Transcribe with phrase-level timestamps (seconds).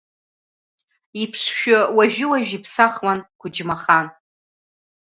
[1.21, 4.07] Иԥшшәы уажәы-уажәы иԥсахуан Қәыџьмахан.